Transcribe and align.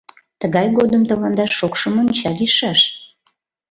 Тыгай 0.39 0.67
годым 0.77 1.01
тыланда 1.09 1.45
шокшо 1.57 1.87
монча 1.95 2.29
лийшаш. 2.39 2.81